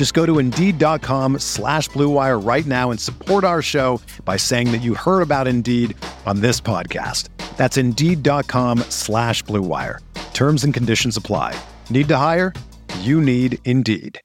[0.00, 4.80] Just go to Indeed.com slash BlueWire right now and support our show by saying that
[4.80, 7.28] you heard about Indeed on this podcast.
[7.58, 9.98] That's Indeed.com slash BlueWire.
[10.32, 11.54] Terms and conditions apply.
[11.90, 12.54] Need to hire?
[13.00, 14.18] You need Indeed.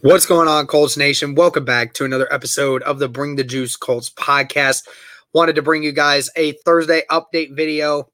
[0.00, 1.34] What's going on, Colts Nation?
[1.34, 4.88] Welcome back to another episode of the Bring the Juice Colts podcast.
[5.34, 8.08] Wanted to bring you guys a Thursday update video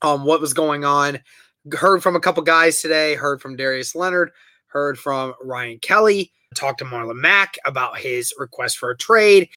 [0.00, 1.18] on what was going on.
[1.70, 4.32] Heard from a couple guys today, heard from Darius Leonard,
[4.66, 9.48] heard from Ryan Kelly, talked to Marlon Mack about his request for a trade,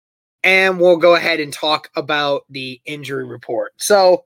[0.43, 3.73] and we'll go ahead and talk about the injury report.
[3.77, 4.25] So,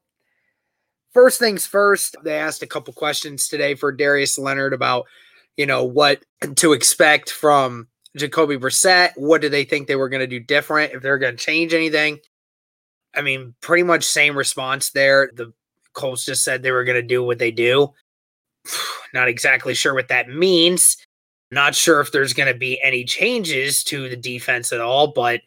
[1.14, 5.06] first things first, they asked a couple questions today for Darius Leonard about
[5.60, 6.24] you know, what
[6.56, 9.12] to expect from Jacoby Brissett.
[9.18, 10.94] What do they think they were going to do different?
[10.94, 12.20] If they're going to change anything?
[13.14, 15.30] I mean, pretty much same response there.
[15.36, 15.52] The
[15.94, 17.94] Colts just said they were going to do what they do.
[19.14, 20.98] Not exactly sure what that means.
[21.52, 25.42] Not sure if there's going to be any changes to the defense at all, but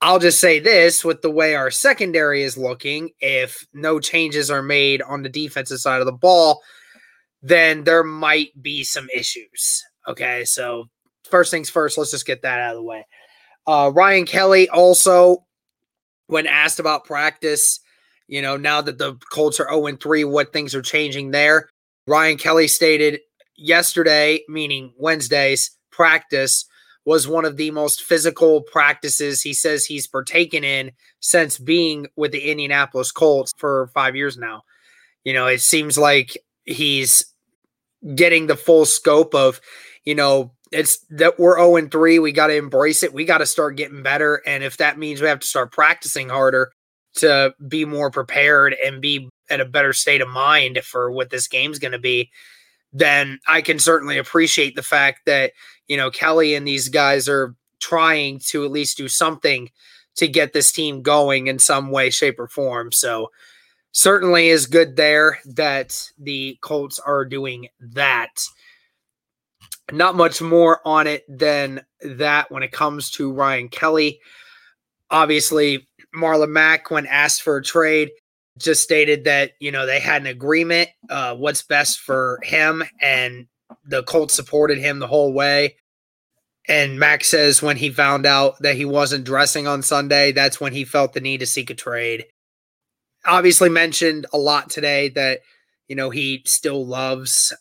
[0.00, 4.62] I'll just say this with the way our secondary is looking, if no changes are
[4.62, 6.60] made on the defensive side of the ball,
[7.40, 9.84] then there might be some issues.
[10.08, 10.86] Okay, so
[11.30, 13.06] first things first, let's just get that out of the way.
[13.64, 15.44] Uh, Ryan Kelly also,
[16.26, 17.78] when asked about practice,
[18.28, 21.68] you know, now that the Colts are 0 3, what things are changing there?
[22.06, 23.20] Ryan Kelly stated
[23.56, 26.64] yesterday, meaning Wednesday's practice,
[27.04, 32.32] was one of the most physical practices he says he's partaken in since being with
[32.32, 34.62] the Indianapolis Colts for five years now.
[35.24, 37.24] You know, it seems like he's
[38.14, 39.60] getting the full scope of,
[40.04, 42.18] you know, it's that we're 0 and 3.
[42.18, 43.12] We got to embrace it.
[43.12, 44.40] We got to start getting better.
[44.46, 46.72] And if that means we have to start practicing harder
[47.14, 51.48] to be more prepared and be at a better state of mind for what this
[51.48, 52.30] game's going to be,
[52.92, 55.52] then I can certainly appreciate the fact that,
[55.88, 59.70] you know, Kelly and these guys are trying to at least do something
[60.14, 62.92] to get this team going in some way, shape, or form.
[62.92, 63.30] So,
[63.92, 68.40] certainly is good there that the Colts are doing that.
[69.90, 74.20] Not much more on it than that when it comes to Ryan Kelly.
[75.10, 78.10] Obviously, Marlon Mack, when asked for a trade,
[78.58, 83.46] just stated that, you know, they had an agreement, uh, what's best for him, and
[83.84, 85.76] the Colts supported him the whole way.
[86.68, 90.72] And Mack says when he found out that he wasn't dressing on Sunday, that's when
[90.72, 92.26] he felt the need to seek a trade
[93.26, 95.40] obviously mentioned a lot today that
[95.88, 97.52] you know he still loves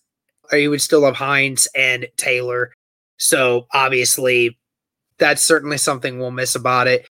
[0.52, 2.74] he would still love Hines and Taylor.
[3.18, 4.58] So obviously
[5.18, 7.08] that's certainly something we'll miss about it.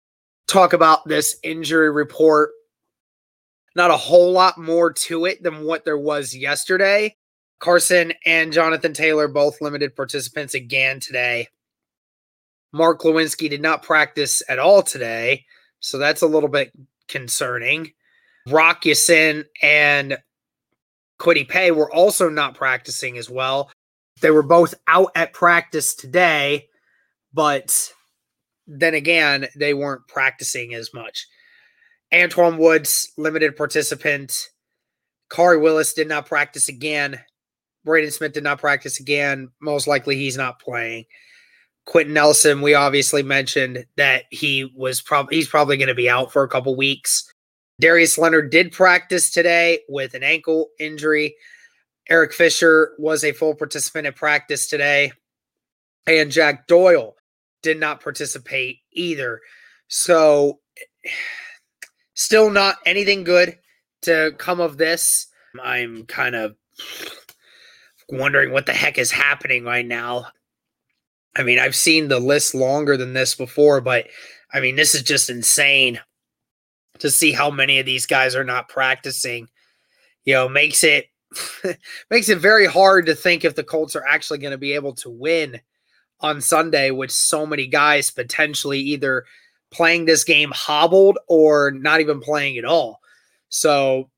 [0.47, 2.51] Talk about this injury report.
[3.77, 7.17] Not a whole lot more to it than what there was yesterday.
[7.59, 11.49] Carson and Jonathan Taylor both limited participants again today.
[12.73, 15.45] Mark Glowinski did not practice at all today,
[15.81, 16.73] so that's a little bit
[17.09, 17.93] concerning.
[18.49, 20.19] Rock and
[21.21, 23.71] Kwity Paye were also not practicing as well.
[24.21, 26.69] They were both out at practice today,
[27.33, 27.93] but
[28.67, 31.27] then again, they weren't practicing as much.
[32.13, 34.49] Antwaun Woods, limited participant.
[35.31, 37.19] Khari Willis did not practice again.
[37.85, 39.49] Braden Smith did not practice again.
[39.61, 41.05] Most likely he's not playing.
[41.87, 46.33] Quenton Nelson, we obviously mentioned that he was probably he's probably going to be out
[46.33, 47.31] for a couple weeks.
[47.81, 51.35] Darius Leonard did practice today with an ankle injury.
[52.09, 55.13] Eric Fisher was a full participant at practice today.
[56.07, 57.17] And Jack Doyle
[57.65, 59.41] did not participate either.
[59.89, 60.61] So,
[62.15, 63.59] still not anything good
[64.03, 65.27] to come of this.
[65.61, 66.55] I'm kind of
[68.09, 70.27] wondering what the heck is happening right now.
[71.37, 74.07] I mean, I've seen the list longer than this before, but
[74.53, 75.99] I mean, this is just insane
[77.01, 79.49] to see how many of these guys are not practicing.
[80.25, 81.07] You know, makes it
[82.11, 84.95] makes it very hard to think if the Colts are actually going to be able
[84.97, 85.61] to win
[86.25, 89.27] on Sunday with so many guys potentially either
[89.71, 93.01] playing this game hobbled or not even playing at all.
[93.51, 94.09] So,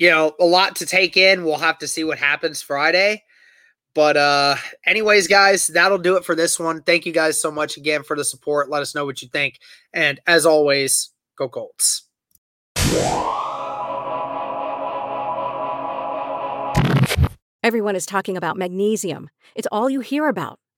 [0.00, 1.44] you know, a lot to take in.
[1.44, 3.22] We'll have to see what happens Friday.
[3.94, 6.82] But uh anyways, guys, that'll do it for this one.
[6.82, 8.68] Thank you guys so much again for the support.
[8.68, 9.60] Let us know what you think.
[9.92, 12.02] And as always, go Colts.
[17.62, 19.30] Everyone is talking about magnesium.
[19.54, 20.58] It's all you hear about.